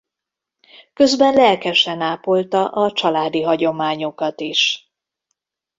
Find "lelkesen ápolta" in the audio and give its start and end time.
1.33-2.65